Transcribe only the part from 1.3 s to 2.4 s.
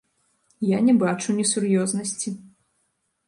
несур'ёзнасці.